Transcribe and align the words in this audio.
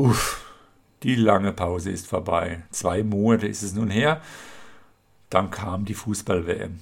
Uff, 0.00 0.40
die 1.02 1.14
lange 1.14 1.52
Pause 1.52 1.90
ist 1.90 2.06
vorbei. 2.06 2.62
Zwei 2.70 3.02
Monate 3.02 3.46
ist 3.46 3.62
es 3.62 3.74
nun 3.74 3.90
her. 3.90 4.22
Dann 5.28 5.50
kam 5.50 5.84
die 5.84 5.92
Fußball-WM. 5.92 6.80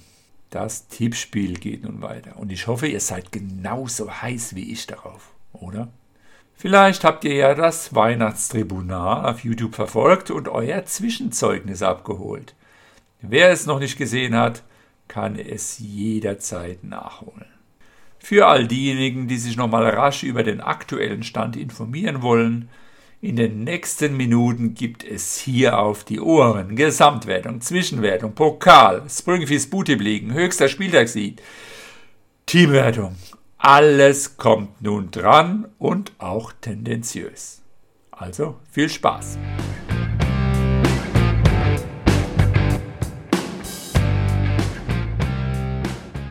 Das 0.51 0.87
Tippspiel 0.87 1.55
geht 1.55 1.83
nun 1.83 2.01
weiter. 2.01 2.37
Und 2.37 2.49
ich 2.49 2.67
hoffe, 2.67 2.87
ihr 2.87 3.01
seid 3.01 3.33
genauso 3.33 4.09
heiß 4.09 4.55
wie 4.55 4.71
ich 4.71 4.87
darauf, 4.87 5.33
oder? 5.51 5.89
Vielleicht 6.55 7.03
habt 7.03 7.25
ihr 7.25 7.35
ja 7.35 7.55
das 7.55 7.93
Weihnachtstribunal 7.93 9.29
auf 9.29 9.43
YouTube 9.43 9.75
verfolgt 9.75 10.31
und 10.31 10.47
euer 10.47 10.85
Zwischenzeugnis 10.85 11.81
abgeholt. 11.81 12.55
Wer 13.19 13.49
es 13.49 13.65
noch 13.65 13.79
nicht 13.79 13.97
gesehen 13.97 14.33
hat, 14.33 14.63
kann 15.09 15.37
es 15.37 15.77
jederzeit 15.77 16.85
nachholen. 16.85 17.47
Für 18.17 18.47
all 18.47 18.65
diejenigen, 18.65 19.27
die 19.27 19.37
sich 19.37 19.57
nochmal 19.57 19.89
rasch 19.89 20.23
über 20.23 20.43
den 20.43 20.61
aktuellen 20.61 21.23
Stand 21.23 21.57
informieren 21.57 22.21
wollen, 22.21 22.69
in 23.21 23.35
den 23.35 23.63
nächsten 23.65 24.15
Minuten 24.15 24.75
gibt 24.75 25.03
es 25.03 25.37
hier 25.37 25.77
auf 25.77 26.05
die 26.05 26.21
Ohren 26.21 26.75
Gesamtwertung, 26.75 27.59
Zwischenwertung, 27.59 28.33
Pokal, 28.33 29.03
Springfield 29.09 29.69
Bootip 29.69 29.99
liegen, 29.99 30.33
höchster 30.33 30.69
Spieltagssieg, 30.69 31.41
Teamwertung. 32.45 33.17
Alles 33.57 34.37
kommt 34.37 34.81
nun 34.81 35.11
dran 35.11 35.67
und 35.77 36.13
auch 36.17 36.53
tendenziös. 36.61 37.61
Also 38.11 38.55
viel 38.71 38.87
Spaß! 38.87 39.37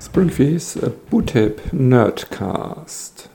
Springfields 0.03 0.79
Bootip 1.11 1.61
Nerdcast. 1.73 3.29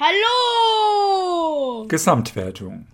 Hallo! 0.00 1.86
Gesamtwertung. 1.88 2.86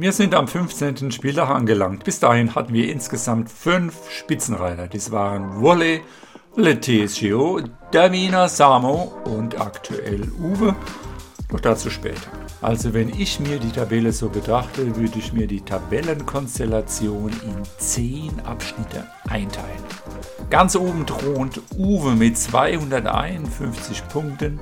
Wir 0.00 0.12
sind 0.12 0.34
am 0.34 0.48
15. 0.48 1.12
Spieltag 1.12 1.50
angelangt. 1.50 2.04
Bis 2.04 2.20
dahin 2.20 2.54
hatten 2.54 2.72
wir 2.72 2.90
insgesamt 2.90 3.50
fünf 3.50 4.10
Spitzenreiter. 4.10 4.88
Das 4.88 5.10
waren 5.12 5.60
Wolle, 5.60 6.00
Letesio, 6.56 7.60
Davina, 7.92 8.48
Samo 8.48 9.12
und 9.26 9.60
aktuell 9.60 10.22
Uwe. 10.40 10.74
Doch 11.50 11.60
dazu 11.60 11.90
später. 11.90 12.30
Also 12.62 12.94
wenn 12.94 13.10
ich 13.10 13.40
mir 13.40 13.58
die 13.58 13.72
Tabelle 13.72 14.10
so 14.12 14.30
betrachte, 14.30 14.96
würde 14.96 15.18
ich 15.18 15.34
mir 15.34 15.46
die 15.46 15.60
Tabellenkonstellation 15.60 17.28
in 17.28 17.62
zehn 17.76 18.40
Abschnitte 18.46 19.06
einteilen. 19.28 19.84
Ganz 20.48 20.76
oben 20.76 21.04
thront 21.04 21.60
Uwe 21.76 22.16
mit 22.16 22.38
251 22.38 24.08
Punkten 24.08 24.60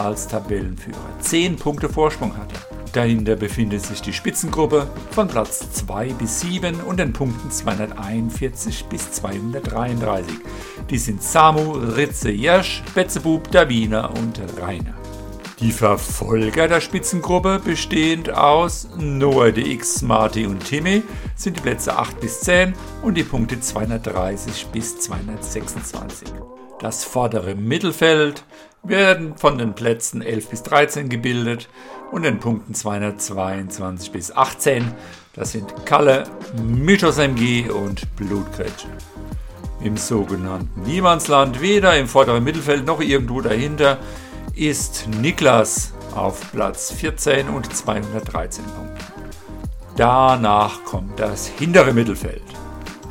als 0.00 0.26
Tabellenführer. 0.28 0.98
10 1.20 1.56
Punkte 1.56 1.88
Vorsprung 1.88 2.36
hat 2.36 2.52
er. 2.52 2.80
Dahinter 2.92 3.36
befindet 3.36 3.82
sich 3.82 4.02
die 4.02 4.12
Spitzengruppe 4.12 4.88
von 5.12 5.28
Platz 5.28 5.70
2 5.72 6.12
bis 6.14 6.40
7 6.40 6.80
und 6.80 6.98
den 6.98 7.12
Punkten 7.12 7.50
241 7.50 8.86
bis 8.86 9.12
233. 9.12 10.34
Die 10.88 10.98
sind 10.98 11.22
Samu, 11.22 11.72
Ritze, 11.72 12.32
Jasch, 12.32 12.82
Betzebub, 12.94 13.48
Davina 13.52 14.06
und 14.06 14.40
Rainer. 14.60 14.94
Die 15.60 15.72
Verfolger 15.72 16.68
der 16.68 16.80
Spitzengruppe, 16.80 17.60
bestehend 17.62 18.30
aus 18.30 18.88
Noah 18.96 19.52
DX, 19.52 20.02
Marty 20.02 20.46
und 20.46 20.64
Timmy, 20.64 21.02
sind 21.36 21.58
die 21.58 21.60
Plätze 21.60 21.96
8 21.96 22.18
bis 22.18 22.40
10 22.40 22.72
und 23.02 23.14
die 23.14 23.24
Punkte 23.24 23.60
230 23.60 24.68
bis 24.72 24.98
226. 25.00 26.32
Das 26.80 27.04
vordere 27.04 27.54
Mittelfeld 27.54 28.42
werden 28.82 29.36
von 29.36 29.58
den 29.58 29.74
Plätzen 29.74 30.22
11 30.22 30.48
bis 30.48 30.62
13 30.62 31.08
gebildet 31.08 31.68
und 32.10 32.22
den 32.22 32.40
Punkten 32.40 32.74
222 32.74 34.12
bis 34.12 34.34
18. 34.34 34.92
Das 35.34 35.52
sind 35.52 35.86
Kalle, 35.86 36.24
Mythos 36.62 37.18
MG 37.18 37.70
und 37.70 38.16
Blutgrätsche. 38.16 38.88
Im 39.82 39.96
sogenannten 39.96 40.82
Niemandsland, 40.82 41.60
weder 41.60 41.96
im 41.96 42.06
vorderen 42.06 42.44
Mittelfeld 42.44 42.84
noch 42.84 43.00
irgendwo 43.00 43.40
dahinter, 43.40 43.98
ist 44.54 45.08
Niklas 45.20 45.94
auf 46.14 46.52
Platz 46.52 46.92
14 46.92 47.48
und 47.48 47.74
213 47.74 48.64
Punkten. 48.64 49.04
Danach 49.96 50.84
kommt 50.84 51.18
das 51.18 51.46
hintere 51.46 51.92
Mittelfeld. 51.92 52.42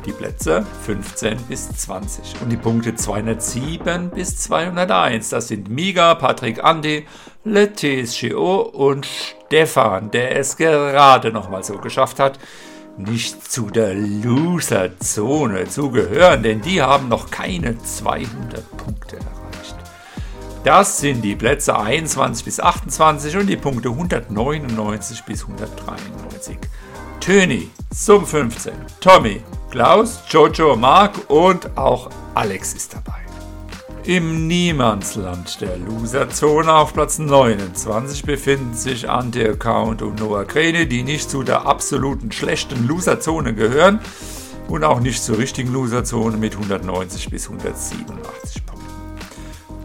Die 0.06 0.12
Plätze 0.12 0.64
15 0.86 1.42
bis 1.42 1.68
20 1.68 2.40
und 2.40 2.48
die 2.48 2.56
Punkte 2.56 2.94
207 2.94 4.10
bis 4.10 4.38
201. 4.38 5.28
Das 5.28 5.48
sind 5.48 5.68
Miga, 5.68 6.14
Patrick 6.14 6.64
Andi, 6.64 7.06
Letescio 7.44 8.62
und 8.62 9.06
Stefan, 9.06 10.10
der 10.10 10.38
es 10.38 10.56
gerade 10.56 11.32
noch 11.32 11.50
mal 11.50 11.62
so 11.62 11.76
geschafft 11.76 12.18
hat, 12.18 12.38
nicht 12.96 13.50
zu 13.50 13.70
der 13.70 13.94
Loser-Zone 13.94 15.68
zu 15.68 15.90
gehören, 15.90 16.42
denn 16.42 16.60
die 16.62 16.80
haben 16.80 17.08
noch 17.08 17.30
keine 17.30 17.78
200 17.78 18.76
Punkte 18.78 19.16
erreicht. 19.16 19.76
Das 20.64 20.98
sind 20.98 21.22
die 21.22 21.36
Plätze 21.36 21.78
21 21.78 22.44
bis 22.44 22.60
28 22.60 23.36
und 23.36 23.46
die 23.46 23.56
Punkte 23.56 23.90
199 23.90 25.24
bis 25.24 25.42
193. 25.42 26.58
Töni, 27.20 27.68
Sum 27.92 28.24
15, 28.24 28.72
Tommy, 28.98 29.42
Klaus, 29.70 30.20
Jojo, 30.30 30.74
Mark 30.74 31.28
und 31.28 31.76
auch 31.76 32.08
Alex 32.34 32.72
ist 32.72 32.94
dabei. 32.94 33.20
Im 34.04 34.46
Niemandsland 34.46 35.60
der 35.60 35.76
Loserzone 35.76 36.72
auf 36.72 36.94
Platz 36.94 37.18
29 37.18 38.22
befinden 38.22 38.74
sich 38.74 39.08
Anti-Account 39.08 40.00
und 40.00 40.18
Noah 40.18 40.46
Kräne, 40.46 40.86
die 40.86 41.02
nicht 41.02 41.30
zu 41.30 41.42
der 41.42 41.66
absoluten 41.66 42.32
schlechten 42.32 42.88
Loserzone 42.88 43.54
gehören 43.54 44.00
und 44.68 44.82
auch 44.82 45.00
nicht 45.00 45.22
zur 45.22 45.36
richtigen 45.36 45.74
Loserzone 45.74 46.38
mit 46.38 46.54
190 46.54 47.28
bis 47.28 47.48
187 47.48 48.64
Punkten. 48.64 48.80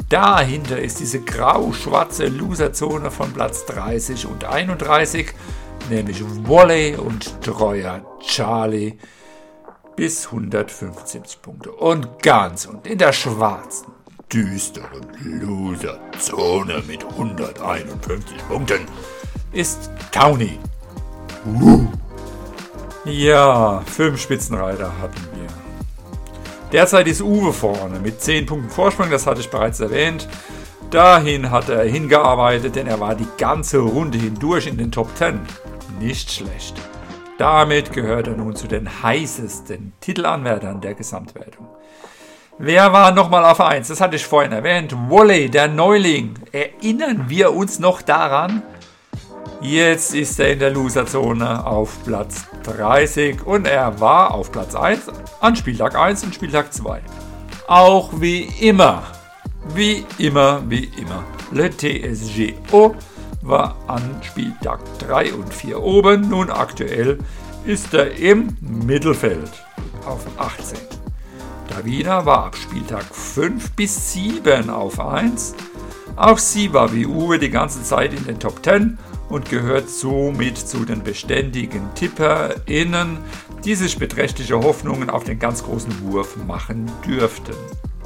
Dahinter 0.07 0.79
ist 0.79 1.01
diese 1.01 1.19
grau-schwarze 1.19 2.27
Loserzone 2.27 3.11
von 3.11 3.33
Platz 3.33 3.65
30 3.65 4.25
und 4.27 4.45
31, 4.45 5.33
nämlich 5.89 6.23
Wally 6.47 6.95
und 6.95 7.41
treuer 7.41 8.01
Charlie 8.19 8.97
bis 9.95 10.27
175 10.27 11.41
Punkte. 11.41 11.71
Und 11.71 12.21
ganz 12.21 12.65
und 12.65 12.85
in 12.87 12.97
der 12.97 13.13
schwarzen, 13.13 13.87
düsteren 14.31 15.07
Loserzone 15.23 16.83
mit 16.87 17.03
151 17.03 18.37
Punkten 18.47 18.85
ist 19.51 19.89
Towny. 20.11 20.59
Uh. 21.45 21.87
Ja, 23.05 23.81
fünf 23.85 24.19
Spitzenreiter 24.19 24.91
hatten 24.99 25.21
wir. 25.35 25.47
Derzeit 26.71 27.07
ist 27.07 27.21
Uwe 27.21 27.53
vorne 27.53 27.99
mit 27.99 28.19
10 28.19 28.47
Punkten 28.47 28.69
Vorsprung, 28.69 29.09
das 29.11 29.27
hatte 29.27 29.41
ich 29.41 29.49
bereits 29.49 29.79
erwähnt. 29.79 30.27
Dahin 30.89 31.51
hat 31.51 31.69
er 31.69 31.83
hingearbeitet, 31.83 32.75
denn 32.75 32.87
er 32.87 32.99
war 32.99 33.15
die 33.15 33.27
ganze 33.37 33.77
Runde 33.79 34.17
hindurch 34.17 34.67
in 34.67 34.77
den 34.77 34.91
Top 34.91 35.15
10. 35.15 35.39
Nicht 35.99 36.31
schlecht. 36.31 36.75
Damit 37.37 37.91
gehört 37.91 38.27
er 38.27 38.35
nun 38.35 38.55
zu 38.55 38.67
den 38.67 39.03
heißesten 39.03 39.93
Titelanwärtern 39.99 40.81
der 40.81 40.93
Gesamtwertung. 40.93 41.67
Wer 42.57 42.93
war 42.93 43.11
nochmal 43.11 43.43
auf 43.43 43.59
1? 43.59 43.89
Das 43.89 43.99
hatte 43.99 44.15
ich 44.15 44.25
vorhin 44.25 44.53
erwähnt. 44.53 44.93
Wally, 45.09 45.49
der 45.49 45.67
Neuling. 45.67 46.35
Erinnern 46.53 47.25
wir 47.27 47.53
uns 47.53 47.79
noch 47.79 48.01
daran? 48.01 48.63
Jetzt 49.61 50.13
ist 50.15 50.39
er 50.39 50.53
in 50.53 50.59
der 50.59 50.69
Loserzone 50.69 51.65
auf 51.65 52.03
Platz 52.05 52.45
30 52.63 53.45
und 53.45 53.67
er 53.67 53.99
war 53.99 54.33
auf 54.33 54.51
Platz 54.51 54.75
1 54.75 55.07
an 55.41 55.55
Spieltag 55.55 55.95
1 55.95 56.23
und 56.23 56.35
Spieltag 56.35 56.73
2. 56.73 57.01
Auch 57.67 58.09
wie 58.21 58.43
immer, 58.61 59.03
wie 59.73 60.05
immer, 60.17 60.61
wie 60.69 60.91
immer. 60.97 61.23
Le 61.51 61.69
TSGO 61.69 62.95
war 63.47 63.75
an 63.87 64.19
Spieltag 64.21 64.79
3 64.99 65.33
und 65.33 65.53
4 65.53 65.81
oben. 65.81 66.29
Nun 66.29 66.49
aktuell 66.49 67.19
ist 67.65 67.93
er 67.93 68.15
im 68.17 68.57
Mittelfeld 68.61 69.51
auf 70.05 70.25
18. 70.37 70.77
Davina 71.69 72.25
war 72.25 72.45
ab 72.45 72.55
Spieltag 72.55 73.03
5 73.03 73.71
bis 73.71 74.13
7 74.13 74.69
auf 74.69 74.99
1. 74.99 75.55
Auch 76.15 76.37
sie 76.37 76.73
war 76.73 76.93
wie 76.93 77.05
Uwe 77.05 77.39
die 77.39 77.49
ganze 77.49 77.83
Zeit 77.83 78.13
in 78.13 78.25
den 78.25 78.39
Top 78.39 78.63
10 78.63 78.97
und 79.29 79.49
gehört 79.49 79.89
somit 79.89 80.57
zu 80.57 80.85
den 80.85 81.03
beständigen 81.03 81.93
TipperInnen, 81.95 83.17
die 83.65 83.75
sich 83.75 83.97
beträchtliche 83.97 84.59
Hoffnungen 84.59 85.09
auf 85.09 85.23
den 85.23 85.39
ganz 85.39 85.63
großen 85.63 86.01
Wurf 86.03 86.37
machen 86.47 86.89
dürften. 87.05 87.55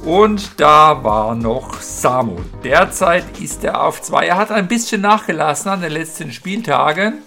Und 0.04 0.58
da 0.58 1.04
war 1.04 1.34
noch 1.34 1.80
Samu. 1.80 2.36
Derzeit 2.64 3.38
ist 3.38 3.64
er 3.64 3.82
auf 3.82 4.00
2. 4.00 4.26
Er 4.26 4.38
hat 4.38 4.50
ein 4.50 4.66
bisschen 4.66 5.02
nachgelassen 5.02 5.70
an 5.70 5.82
den 5.82 5.92
letzten 5.92 6.32
Spieltagen. 6.32 7.22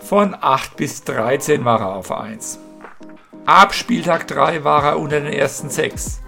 Von 0.00 0.34
8 0.40 0.76
bis 0.76 1.04
13 1.04 1.64
war 1.64 1.80
er 1.80 1.96
auf 1.96 2.10
1. 2.10 2.60
Ab 3.44 3.74
Spieltag 3.74 4.26
3 4.26 4.64
war 4.64 4.84
er 4.84 4.98
unter 4.98 5.20
den 5.20 5.32
ersten 5.32 5.68
6. 5.68 6.20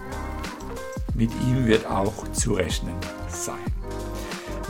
Mit 1.15 1.31
ihm 1.47 1.65
wird 1.65 1.87
auch 1.87 2.31
zu 2.31 2.53
rechnen 2.53 2.95
sein. 3.27 3.70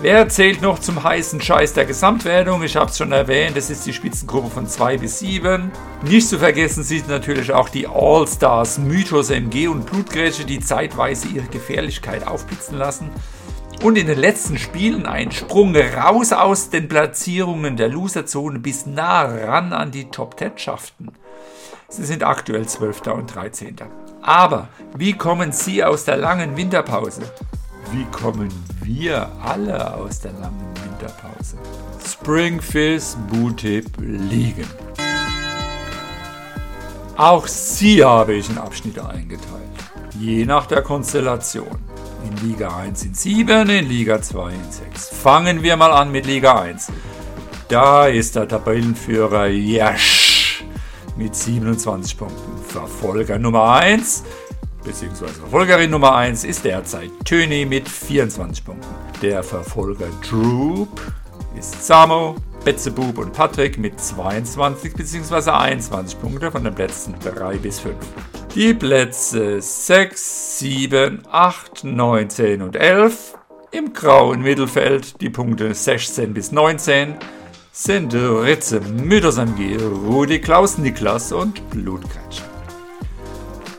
Wer 0.01 0.27
zählt 0.29 0.63
noch 0.63 0.79
zum 0.79 1.03
heißen 1.03 1.39
Scheiß 1.39 1.73
der 1.73 1.85
Gesamtwertung? 1.85 2.63
Ich 2.63 2.75
habe 2.75 2.89
es 2.89 2.97
schon 2.97 3.11
erwähnt, 3.11 3.55
das 3.55 3.69
ist 3.69 3.85
die 3.85 3.93
Spitzengruppe 3.93 4.49
von 4.49 4.65
2 4.65 4.97
bis 4.97 5.19
7. 5.19 5.71
Nicht 6.01 6.27
zu 6.27 6.39
vergessen 6.39 6.83
sind 6.83 7.07
natürlich 7.07 7.53
auch 7.53 7.69
die 7.69 7.87
All-Stars 7.87 8.79
Mythos 8.79 9.29
MG 9.29 9.67
und 9.67 9.85
Blutgrätsche, 9.85 10.43
die 10.43 10.59
zeitweise 10.59 11.27
ihre 11.27 11.45
Gefährlichkeit 11.45 12.25
aufblitzen 12.25 12.79
lassen 12.79 13.11
und 13.83 13.95
in 13.95 14.07
den 14.07 14.17
letzten 14.17 14.57
Spielen 14.57 15.05
einen 15.05 15.31
Sprung 15.31 15.75
raus 15.75 16.33
aus 16.33 16.71
den 16.71 16.87
Platzierungen 16.87 17.77
der 17.77 17.89
Loserzone 17.89 18.57
bis 18.57 18.87
nah 18.87 19.21
ran 19.21 19.71
an 19.71 19.91
die 19.91 20.09
Top 20.09 20.39
10 20.39 20.57
schafften. 20.57 21.11
Sie 21.89 22.05
sind 22.05 22.23
aktuell 22.23 22.67
12. 22.67 23.01
und 23.13 23.35
13. 23.35 23.75
Aber 24.23 24.67
wie 24.97 25.13
kommen 25.13 25.51
Sie 25.51 25.83
aus 25.83 26.05
der 26.05 26.17
langen 26.17 26.57
Winterpause? 26.57 27.21
Wie 27.89 28.05
kommen 28.05 28.49
wir 28.83 29.29
alle 29.43 29.95
aus 29.95 30.19
der 30.19 30.33
langen 30.33 30.73
Winterpause? 30.83 31.57
Springfish 32.05 33.15
Bootip 33.29 33.89
liegen. 33.99 34.67
Auch 37.17 37.47
sie 37.47 38.03
habe 38.03 38.33
ich 38.33 38.49
in 38.49 38.57
Abschnitte 38.57 39.07
eingeteilt, 39.07 39.69
je 40.19 40.45
nach 40.45 40.65
der 40.67 40.81
Konstellation. 40.81 41.77
In 42.23 42.49
Liga 42.49 42.77
1 42.77 43.03
in 43.03 43.13
7, 43.13 43.69
in 43.69 43.89
Liga 43.89 44.21
2 44.21 44.51
in 44.51 44.71
6. 44.93 45.09
Fangen 45.09 45.63
wir 45.63 45.75
mal 45.75 45.91
an 45.91 46.11
mit 46.11 46.25
Liga 46.25 46.61
1. 46.61 46.87
Da 47.67 48.07
ist 48.07 48.35
der 48.35 48.47
Tabellenführer 48.47 49.47
Jasch 49.47 50.63
mit 51.17 51.35
27 51.35 52.17
Punkten. 52.17 52.63
Verfolger 52.67 53.39
Nummer 53.39 53.73
1 53.73 54.23
beziehungsweise 54.83 55.33
Verfolgerin 55.33 55.89
Nummer 55.91 56.15
1 56.15 56.43
ist 56.43 56.65
derzeit 56.65 57.11
Töni 57.25 57.65
mit 57.65 57.87
24 57.87 58.65
Punkten. 58.65 58.87
Der 59.21 59.43
Verfolger 59.43 60.07
Droop 60.27 61.01
ist 61.57 61.85
Samo, 61.85 62.35
Betzebub 62.63 63.17
und 63.17 63.33
Patrick 63.33 63.77
mit 63.77 63.99
22 63.99 64.93
bzw. 64.93 65.51
21 65.51 66.19
Punkten 66.19 66.51
von 66.51 66.63
den 66.63 66.75
Plätzen 66.75 67.15
3 67.23 67.57
bis 67.57 67.79
5. 67.79 67.95
Die 68.55 68.73
Plätze 68.73 69.61
6, 69.61 70.59
7, 70.59 71.23
8, 71.31 71.83
9, 71.83 72.29
10 72.29 72.61
und 72.61 72.75
11 72.75 73.35
im 73.71 73.93
grauen 73.93 74.41
Mittelfeld, 74.41 75.21
die 75.21 75.29
Punkte 75.29 75.73
16 75.73 76.33
bis 76.33 76.51
19, 76.51 77.15
sind 77.71 78.13
Ritze, 78.13 78.81
Müttersamg, 78.81 79.57
Rudi, 80.05 80.39
Klaus, 80.39 80.77
Niklas 80.77 81.31
und 81.31 81.69
Blutkretsch. 81.69 82.50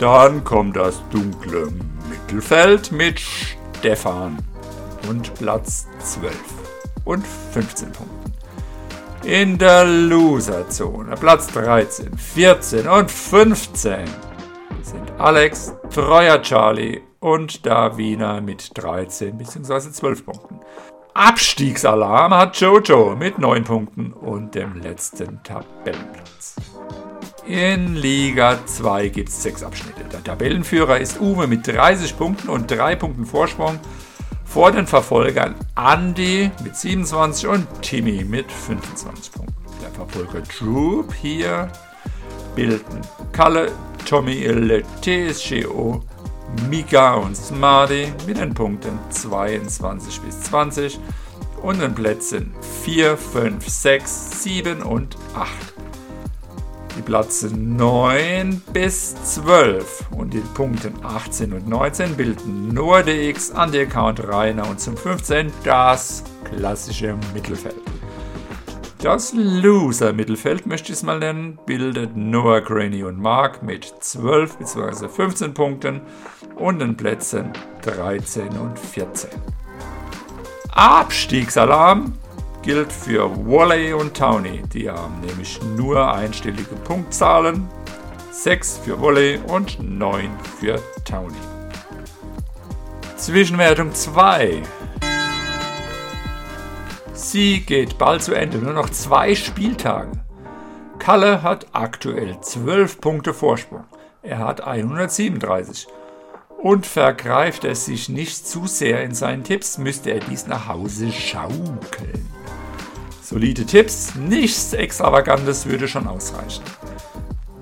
Dann 0.02 0.42
kommt 0.42 0.74
das 0.74 1.00
dunkle 1.10 1.68
Mittelfeld 2.10 2.90
mit 2.90 3.20
Stefan 3.78 4.36
und 5.08 5.32
Platz 5.34 5.86
12 6.00 6.34
und 7.04 7.24
15 7.24 7.92
Punkten. 7.92 8.32
In 9.22 9.58
der 9.58 9.84
Loserzone 9.84 11.14
Platz 11.14 11.46
13, 11.52 12.18
14 12.18 12.88
und 12.88 13.12
15 13.12 14.06
sind 14.82 15.12
Alex, 15.18 15.72
Treuer 15.94 16.42
Charlie 16.42 17.00
und 17.20 17.64
Davina 17.64 18.40
mit 18.40 18.76
13 18.76 19.38
bzw. 19.38 19.92
12 19.92 20.26
Punkten. 20.26 20.58
Abstiegsalarm 21.14 22.34
hat 22.34 22.56
Jojo 22.56 23.14
mit 23.14 23.38
9 23.38 23.62
Punkten 23.62 24.12
und 24.12 24.56
dem 24.56 24.80
letzten 24.82 25.40
Tabellenplatz. 25.44 26.56
In 27.44 27.96
Liga 27.96 28.64
2 28.64 29.08
gibt 29.08 29.28
es 29.28 29.42
sechs 29.42 29.64
Abschnitte. 29.64 30.04
Der 30.04 30.22
Tabellenführer 30.22 30.98
ist 30.98 31.20
Uwe 31.20 31.48
mit 31.48 31.66
30 31.66 32.16
Punkten 32.16 32.48
und 32.48 32.70
3 32.70 32.94
Punkten 32.94 33.26
Vorsprung 33.26 33.80
vor 34.44 34.70
den 34.70 34.86
Verfolgern 34.86 35.56
Andy 35.76 36.52
mit 36.62 36.76
27 36.76 37.48
und 37.48 37.66
Timmy 37.82 38.24
mit 38.24 38.50
25 38.52 39.32
Punkten. 39.32 39.54
Der 39.82 39.90
Verfolger 39.90 40.42
Droop 40.42 41.12
hier 41.14 41.68
bilden 42.54 43.00
Kalle, 43.32 43.72
Tommy, 44.04 44.44
Le 44.44 44.84
TSGO, 45.00 46.00
Mika 46.70 47.14
und 47.14 47.36
Smarty 47.36 48.12
mit 48.24 48.38
den 48.38 48.54
Punkten 48.54 48.98
22 49.10 50.20
bis 50.20 50.42
20 50.42 51.00
und 51.60 51.80
den 51.80 51.94
Plätzen 51.94 52.54
4, 52.84 53.16
5, 53.16 53.68
6, 53.68 54.42
7 54.44 54.82
und 54.82 55.16
8. 55.34 55.71
Die 56.96 57.02
Plätze 57.02 57.48
9 57.48 58.62
bis 58.72 59.14
12 59.14 60.10
und 60.10 60.34
die 60.34 60.42
Punkte 60.54 60.92
18 61.02 61.52
und 61.54 61.66
19 61.66 62.16
bilden 62.16 62.68
nur 62.68 63.02
DX, 63.02 63.52
Anti-Account 63.52 64.28
Rainer 64.28 64.68
und 64.68 64.78
zum 64.78 64.96
15 64.96 65.50
das 65.64 66.22
klassische 66.44 67.16
Mittelfeld. 67.32 67.80
Das 69.02 69.32
Loser-Mittelfeld, 69.34 70.66
möchte 70.66 70.92
ich 70.92 70.98
es 70.98 71.02
mal 71.02 71.18
nennen, 71.18 71.58
bildet 71.66 72.16
Noah, 72.16 72.60
Granny 72.60 73.02
und 73.02 73.18
Mark 73.18 73.62
mit 73.62 73.84
12 73.84 74.58
bzw. 74.58 75.08
15 75.08 75.54
Punkten 75.54 76.02
und 76.56 76.78
den 76.78 76.96
Plätzen 76.96 77.52
13 77.82 78.48
und 78.58 78.78
14. 78.78 79.30
Abstiegsalarm 80.70 82.12
gilt 82.62 82.92
für 82.92 83.30
Wally 83.46 83.92
und 83.92 84.16
Towny. 84.16 84.62
Die 84.72 84.88
haben 84.88 85.20
nämlich 85.20 85.60
nur 85.76 86.14
einstellige 86.14 86.74
Punktzahlen. 86.84 87.68
6 88.30 88.78
für 88.84 89.00
Wally 89.00 89.40
und 89.48 89.78
9 89.82 90.30
für 90.58 90.80
Towny. 91.04 91.34
Zwischenwertung 93.16 93.92
2. 93.92 94.62
Sie 97.12 97.60
geht 97.60 97.98
bald 97.98 98.22
zu 98.22 98.34
Ende, 98.34 98.58
nur 98.58 98.72
noch 98.72 98.90
zwei 98.90 99.34
Spieltage. 99.34 100.12
Kalle 100.98 101.42
hat 101.42 101.66
aktuell 101.72 102.40
12 102.40 103.00
Punkte 103.00 103.34
Vorsprung. 103.34 103.84
Er 104.22 104.38
hat 104.38 104.60
137. 104.60 105.88
Und 106.58 106.86
vergreift 106.86 107.64
er 107.64 107.74
sich 107.74 108.08
nicht 108.08 108.46
zu 108.46 108.68
sehr 108.68 109.02
in 109.02 109.14
seinen 109.14 109.42
Tipps, 109.42 109.78
müsste 109.78 110.10
er 110.10 110.20
dies 110.20 110.46
nach 110.46 110.68
Hause 110.68 111.10
schaukeln. 111.10 112.31
Solide 113.32 113.64
Tipps, 113.64 114.14
nichts 114.14 114.74
Extravagantes 114.74 115.64
würde 115.64 115.88
schon 115.88 116.06
ausreichen. 116.06 116.62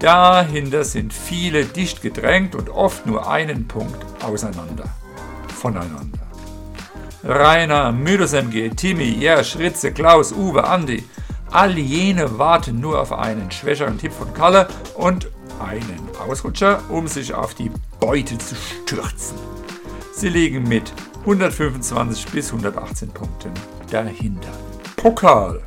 Dahinter 0.00 0.82
sind 0.82 1.12
viele 1.14 1.64
dicht 1.64 2.02
gedrängt 2.02 2.56
und 2.56 2.70
oft 2.70 3.06
nur 3.06 3.30
einen 3.30 3.68
Punkt 3.68 4.04
auseinander. 4.20 4.86
Voneinander. 5.46 6.18
Rainer, 7.22 7.92
Mythos 7.92 8.32
MG, 8.32 8.70
Timmy, 8.70 9.10
Jersch, 9.10 9.58
Ritze, 9.58 9.92
Klaus, 9.92 10.32
Uwe, 10.32 10.64
Andi. 10.64 11.04
All 11.52 11.78
jene 11.78 12.36
warten 12.36 12.80
nur 12.80 13.00
auf 13.00 13.12
einen 13.12 13.52
schwächeren 13.52 13.96
Tipp 13.96 14.12
von 14.12 14.34
Kalle 14.34 14.66
und 14.96 15.28
einen 15.60 16.00
Ausrutscher, 16.28 16.82
um 16.88 17.06
sich 17.06 17.32
auf 17.32 17.54
die 17.54 17.70
Beute 18.00 18.36
zu 18.38 18.56
stürzen. 18.56 19.38
Sie 20.14 20.30
liegen 20.30 20.64
mit 20.64 20.92
125 21.20 22.26
bis 22.26 22.48
118 22.48 23.10
Punkten 23.10 23.52
dahinter. 23.92 24.50
Pokal. 25.00 25.62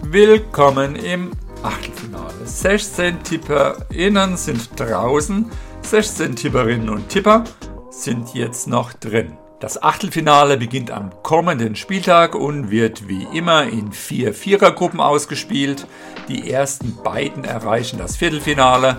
Willkommen 0.00 0.96
im 0.96 1.32
Achtelfinale. 1.62 2.46
16 2.46 3.22
TipperInnen 3.22 4.38
sind 4.38 4.70
draußen, 4.80 5.50
16 5.82 6.36
Tipperinnen 6.36 6.88
und 6.88 7.10
Tipper 7.10 7.44
sind 7.90 8.32
jetzt 8.32 8.66
noch 8.66 8.94
drin. 8.94 9.36
Das 9.60 9.82
Achtelfinale 9.82 10.56
beginnt 10.56 10.90
am 10.90 11.10
kommenden 11.22 11.76
Spieltag 11.76 12.34
und 12.34 12.70
wird 12.70 13.06
wie 13.08 13.24
immer 13.30 13.64
in 13.64 13.92
vier 13.92 14.32
Vierergruppen 14.32 15.00
ausgespielt. 15.00 15.86
Die 16.28 16.50
ersten 16.50 16.96
beiden 17.04 17.44
erreichen 17.44 17.98
das 17.98 18.16
Viertelfinale, 18.16 18.96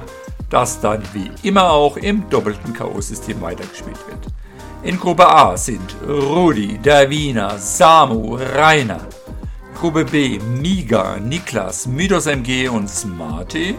das 0.51 0.81
dann 0.81 1.01
wie 1.13 1.31
immer 1.41 1.71
auch 1.71 1.97
im 1.97 2.29
doppelten 2.29 2.75
K.O.-System 2.75 3.41
weitergespielt 3.41 3.97
wird. 4.07 4.27
In 4.87 4.97
Gruppe 4.97 5.27
A 5.27 5.57
sind 5.57 5.97
Rudi, 6.07 6.79
Davina, 6.81 7.57
Samu, 7.57 8.37
Rainer. 8.37 9.05
Gruppe 9.75 10.05
B 10.05 10.39
Miga, 10.39 11.17
Niklas, 11.19 11.87
Mythos 11.87 12.25
MG 12.25 12.69
und 12.69 12.89
Smarty. 12.89 13.75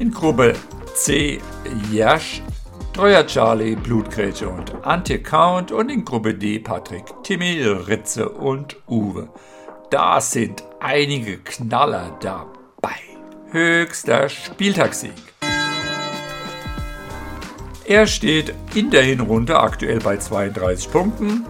In 0.00 0.10
Gruppe 0.10 0.56
C 0.92 1.40
Jasch, 1.92 2.42
Treuer 2.92 3.24
Charlie, 3.28 3.76
Blutgrätsche 3.76 4.48
und 4.48 4.74
Anti-Count. 4.84 5.70
Und 5.70 5.88
in 5.88 6.04
Gruppe 6.04 6.34
D 6.34 6.58
Patrick, 6.58 7.04
Timmy, 7.22 7.62
Ritze 7.62 8.28
und 8.28 8.74
Uwe. 8.88 9.28
Da 9.88 10.20
sind 10.20 10.64
einige 10.80 11.38
Knaller 11.38 12.18
dabei. 12.18 12.98
Höchster 13.52 14.28
Spieltagssieg. 14.28 15.12
Er 17.88 18.06
steht 18.06 18.52
in 18.74 18.90
der 18.90 19.02
Hinrunde 19.02 19.58
aktuell 19.58 19.98
bei 20.00 20.18
32 20.18 20.90
Punkten. 20.90 21.46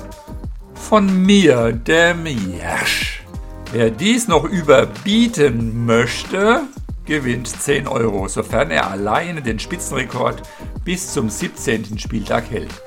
Von 0.72 1.24
mir, 1.24 1.72
dem 1.72 2.26
Jersch. 2.26 3.24
Wer 3.72 3.90
dies 3.90 4.28
noch 4.28 4.44
überbieten 4.44 5.84
möchte, 5.84 6.60
gewinnt 7.06 7.48
10 7.48 7.88
Euro, 7.88 8.28
sofern 8.28 8.70
er 8.70 8.88
alleine 8.88 9.42
den 9.42 9.58
Spitzenrekord 9.58 10.42
bis 10.84 11.12
zum 11.12 11.28
17. 11.28 11.98
Spieltag 11.98 12.48
hält. 12.52 12.82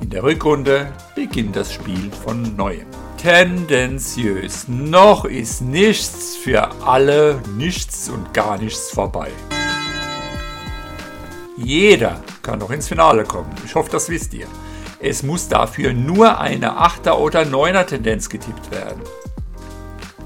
In 0.00 0.10
der 0.10 0.24
Rückrunde 0.24 0.88
beginnt 1.14 1.54
das 1.54 1.72
Spiel 1.72 2.10
von 2.24 2.56
neuem. 2.56 2.86
Tendenziös, 3.18 4.66
noch 4.66 5.26
ist 5.26 5.62
nichts 5.62 6.34
für 6.34 6.70
alle, 6.84 7.40
nichts 7.56 8.08
und 8.08 8.34
gar 8.34 8.58
nichts 8.58 8.90
vorbei. 8.90 9.30
Jeder 11.56 12.20
kann 12.42 12.58
noch 12.58 12.70
ins 12.70 12.88
Finale 12.88 13.24
kommen. 13.24 13.50
Ich 13.64 13.74
hoffe, 13.74 13.90
das 13.90 14.10
wisst 14.10 14.34
ihr. 14.34 14.46
Es 14.98 15.22
muss 15.22 15.48
dafür 15.48 15.92
nur 15.92 16.38
eine 16.38 16.78
8er 16.78 17.12
oder 17.12 17.42
9er 17.42 17.84
Tendenz 17.84 18.28
getippt 18.28 18.70
werden. 18.70 19.00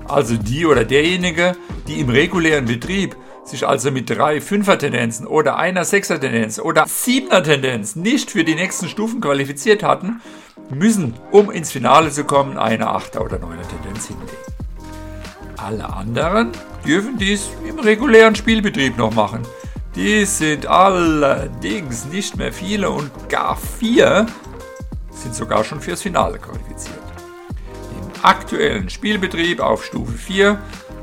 Also 0.08 0.36
die 0.36 0.66
oder 0.66 0.84
derjenige, 0.84 1.56
die 1.86 2.00
im 2.00 2.08
regulären 2.08 2.64
Betrieb 2.64 3.16
sich 3.44 3.66
also 3.66 3.90
mit 3.90 4.10
drei 4.10 4.38
5er 4.38 4.76
Tendenzen 4.76 5.26
oder 5.26 5.56
einer 5.56 5.84
6er 5.84 6.18
Tendenz 6.18 6.58
oder 6.58 6.84
7er 6.84 7.42
Tendenz 7.42 7.94
nicht 7.94 8.30
für 8.30 8.44
die 8.44 8.54
nächsten 8.54 8.88
Stufen 8.88 9.20
qualifiziert 9.20 9.82
hatten, 9.82 10.20
müssen, 10.68 11.14
um 11.30 11.50
ins 11.50 11.70
Finale 11.70 12.10
zu 12.10 12.24
kommen, 12.24 12.58
eine 12.58 12.88
8er 12.88 13.20
oder 13.20 13.36
9er 13.36 13.68
Tendenz 13.68 14.06
hinlegen. 14.06 14.36
Alle 15.56 15.92
anderen 15.92 16.52
dürfen 16.86 17.18
dies 17.18 17.50
im 17.68 17.78
regulären 17.78 18.34
Spielbetrieb 18.34 18.96
noch 18.96 19.14
machen. 19.14 19.42
Die 19.96 20.24
sind 20.24 20.66
allerdings 20.66 22.04
nicht 22.04 22.36
mehr 22.36 22.52
viele 22.52 22.90
und 22.90 23.10
gar 23.28 23.56
vier 23.56 24.26
sind 25.10 25.34
sogar 25.34 25.64
schon 25.64 25.80
fürs 25.80 26.02
Finale 26.02 26.38
qualifiziert. 26.38 26.96
Im 27.98 28.24
aktuellen 28.24 28.88
Spielbetrieb 28.88 29.58
auf 29.58 29.84
Stufe 29.84 30.12
4, 30.12 30.58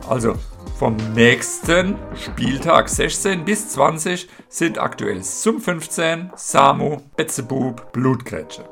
also 0.08 0.36
vom 0.80 0.96
nächsten 1.14 1.96
Spieltag 2.16 2.88
16 2.88 3.44
bis 3.44 3.70
20, 3.70 4.30
sind 4.48 4.80
aktuell 4.80 5.22
Sum 5.22 5.60
15, 5.60 6.32
Samu, 6.36 7.02
Betzebub, 7.18 7.92
Blutgrätsche. 7.92 8.64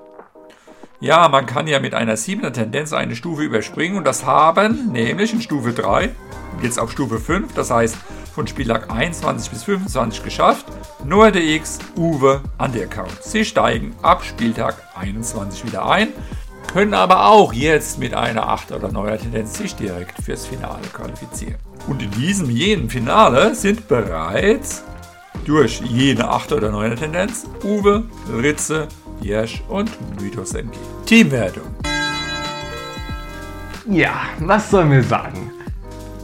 Ja, 1.02 1.28
man 1.28 1.46
kann 1.46 1.68
ja 1.68 1.82
mit 1.82 1.94
einer 1.94 2.16
7er 2.16 2.54
Tendenz 2.54 2.94
eine 2.94 3.18
Stufe 3.18 3.44
überspringen 3.44 3.98
und 3.98 4.06
das 4.06 4.26
haben 4.26 4.94
nämlich 4.94 5.34
in 5.34 5.42
Stufe 5.42 5.74
3, 5.74 6.16
jetzt 6.62 6.80
auf 6.80 6.92
Stufe 6.92 7.20
5, 7.20 7.54
das 7.54 7.70
heißt 7.70 7.98
von 8.36 8.48
Spieltag 8.48 8.92
21 8.92 9.50
bis 9.50 9.64
25 9.64 10.22
geschafft, 10.22 10.66
nur 11.06 11.32
der 11.32 11.42
X, 11.42 11.80
Uwe 11.96 12.42
an 12.58 12.74
der 12.74 12.84
Account. 12.84 13.24
Sie 13.24 13.46
steigen 13.46 13.96
ab 14.02 14.26
Spieltag 14.26 14.76
21 14.96 15.64
wieder 15.66 15.90
ein, 15.90 16.10
können 16.74 16.94
aber 16.94 17.28
auch 17.28 17.54
jetzt 17.54 17.98
mit 17.98 18.14
einer 18.14 18.50
8 18.50 18.74
oder 18.74 18.90
9er 18.90 19.18
Tendenz 19.20 19.58
sich 19.58 19.76
direkt 19.76 20.22
fürs 20.22 20.46
Finale 20.46 20.82
qualifizieren. 20.92 21.56
Und 21.88 22.02
in 22.02 22.12
diesem 22.12 22.50
jenen 22.50 22.90
Finale 22.90 23.56
sind 23.56 23.88
bereits 23.88 24.84
durch 25.46 25.80
jene 25.80 26.28
8 26.28 26.52
oder 26.52 26.72
9er 26.72 26.96
Tendenz 26.96 27.46
Uwe, 27.64 28.04
Ritze, 28.30 28.90
Jesch 29.22 29.64
und 29.70 29.90
Mythos 30.20 30.54
MG. 30.54 30.76
Teamwertung. 31.06 31.64
Ja, 33.90 34.24
was 34.40 34.72
sollen 34.72 34.92
wir 34.92 35.04
sagen? 35.04 35.52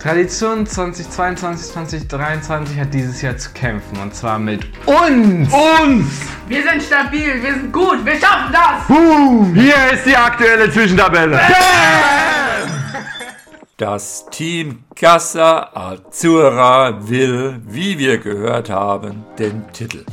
Tradition 0.01 0.65
2022, 0.65 1.74
2023 1.74 2.79
hat 2.79 2.91
dieses 2.91 3.22
Jahr 3.22 3.38
zu 3.38 3.51
kämpfen 3.51 4.00
und 4.01 4.15
zwar 4.15 4.39
mit 4.39 4.65
uns. 4.88 5.48
Uns! 5.53 6.22
Wir 6.48 6.63
sind 6.63 6.81
stabil, 6.81 7.39
wir 7.39 7.53
sind 7.53 7.72
gut, 7.72 8.03
wir 8.03 8.13
schaffen 8.13 8.51
das! 8.51 8.88
Boom! 8.88 9.53
Hier 9.53 9.75
ist 9.93 10.03
die 10.08 10.17
aktuelle 10.17 10.72
Zwischentabelle. 10.72 11.39
Das 13.77 14.25
Team 14.31 14.86
Casa 14.96 15.70
Azzurra 15.72 17.08
will, 17.08 17.62
wie 17.67 18.00
wir 18.00 18.17
gehört 18.17 18.72
haben, 18.72 19.24
den 19.38 19.72
Titel. 19.72 20.03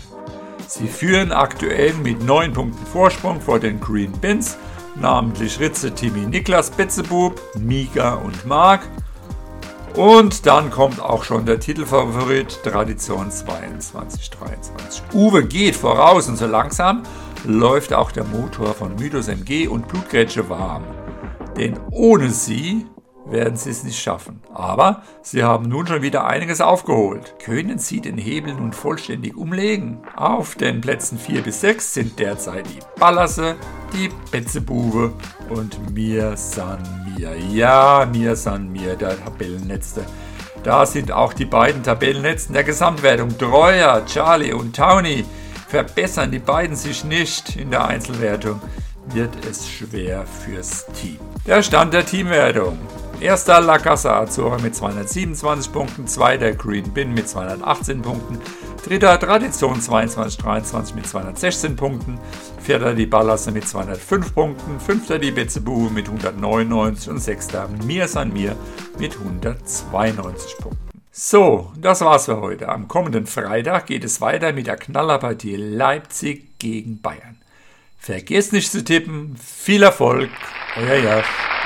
Sie 0.66 0.86
führen 0.86 1.32
aktuell 1.32 1.94
mit 1.94 2.22
9 2.22 2.52
Punkten 2.52 2.86
Vorsprung 2.92 3.40
vor 3.40 3.58
den 3.58 3.80
Green 3.80 4.12
Bins, 4.12 4.58
namentlich 4.96 5.58
Ritze, 5.58 5.94
Timmy, 5.94 6.26
Niklas, 6.26 6.70
Betzebub, 6.70 7.40
Mika 7.58 8.16
und 8.16 8.44
Mark 8.44 8.82
und 9.98 10.46
dann 10.46 10.70
kommt 10.70 11.00
auch 11.00 11.24
schon 11.24 11.44
der 11.44 11.58
Titelfavorit 11.58 12.62
Tradition 12.62 13.32
22, 13.32 14.30
23. 14.30 15.02
Uwe 15.12 15.44
geht 15.44 15.74
voraus 15.74 16.28
und 16.28 16.36
so 16.36 16.46
langsam 16.46 17.02
läuft 17.44 17.92
auch 17.92 18.12
der 18.12 18.22
Motor 18.22 18.74
von 18.74 18.94
Mythos 18.94 19.26
MG 19.26 19.66
und 19.66 19.88
Blutgrätsche 19.88 20.48
warm. 20.48 20.84
Denn 21.56 21.80
ohne 21.90 22.30
sie 22.30 22.86
werden 23.30 23.56
sie 23.56 23.70
es 23.70 23.84
nicht 23.84 24.00
schaffen. 24.00 24.40
Aber 24.54 25.02
sie 25.22 25.44
haben 25.44 25.68
nun 25.68 25.86
schon 25.86 26.02
wieder 26.02 26.26
einiges 26.26 26.60
aufgeholt. 26.60 27.34
Können 27.44 27.78
sie 27.78 28.00
den 28.00 28.18
Hebel 28.18 28.54
nun 28.54 28.72
vollständig 28.72 29.36
umlegen? 29.36 29.98
Auf 30.16 30.54
den 30.54 30.80
Plätzen 30.80 31.18
4 31.18 31.42
bis 31.42 31.60
6 31.60 31.94
sind 31.94 32.18
derzeit 32.18 32.66
die 32.68 32.80
Ballasse, 32.98 33.56
die 33.92 34.10
Betzebube 34.30 35.12
und 35.48 35.94
Mir 35.94 36.36
San 36.36 36.78
Mir. 37.16 37.36
Ja, 37.36 38.08
Mir 38.10 38.36
San 38.36 38.70
Mir, 38.72 38.96
der 38.96 39.22
Tabellenletzte. 39.22 40.04
Da 40.64 40.86
sind 40.86 41.12
auch 41.12 41.32
die 41.32 41.44
beiden 41.44 41.82
Tabellenletzten 41.82 42.52
der 42.52 42.64
Gesamtwertung. 42.64 43.36
Treuer, 43.38 44.04
Charlie 44.06 44.52
und 44.52 44.74
Towny. 44.74 45.24
Verbessern 45.68 46.30
die 46.30 46.38
beiden 46.38 46.76
sich 46.76 47.04
nicht 47.04 47.56
in 47.56 47.70
der 47.70 47.84
Einzelwertung, 47.86 48.60
wird 49.12 49.44
es 49.44 49.68
schwer 49.68 50.24
fürs 50.26 50.86
Team. 50.94 51.18
Der 51.46 51.62
Stand 51.62 51.92
der 51.92 52.06
Teamwertung. 52.06 52.78
Erster 53.20 53.60
La 53.60 53.78
Casa 53.78 54.20
Azora 54.20 54.58
mit 54.58 54.76
227 54.76 55.72
Punkten, 55.72 56.06
zweiter 56.06 56.52
Green 56.52 56.88
Bin 56.92 57.14
mit 57.14 57.28
218 57.28 58.00
Punkten, 58.00 58.38
dritter 58.84 59.18
Tradition 59.18 59.80
22-23 59.80 60.94
mit 60.94 61.04
216 61.04 61.74
Punkten, 61.74 62.20
vierter 62.62 62.94
die 62.94 63.06
Ballasse 63.06 63.50
mit 63.50 63.66
205 63.66 64.34
Punkten, 64.34 64.78
fünfter 64.78 65.18
die 65.18 65.32
Betzebu 65.32 65.90
mit 65.90 66.06
199 66.06 67.10
und 67.10 67.18
sechster 67.18 67.68
Mir 67.84 68.06
San 68.06 68.32
Mir 68.32 68.54
mit 69.00 69.16
192 69.16 70.56
Punkten. 70.58 70.88
So, 71.10 71.72
das 71.76 72.02
war's 72.02 72.26
für 72.26 72.40
heute. 72.40 72.68
Am 72.68 72.86
kommenden 72.86 73.26
Freitag 73.26 73.86
geht 73.86 74.04
es 74.04 74.20
weiter 74.20 74.52
mit 74.52 74.68
der 74.68 74.76
Knallerpartie 74.76 75.56
Leipzig 75.56 76.60
gegen 76.60 77.00
Bayern. 77.00 77.42
Vergesst 77.98 78.52
nicht 78.52 78.70
zu 78.70 78.84
tippen. 78.84 79.36
Viel 79.36 79.82
Erfolg, 79.82 80.30
euer 80.76 80.98
Jasch. 80.98 81.57